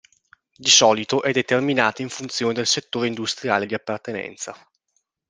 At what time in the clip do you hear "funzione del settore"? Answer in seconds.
2.09-3.05